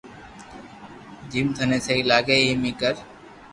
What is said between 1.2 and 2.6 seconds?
جويم ٿني سھي لاگي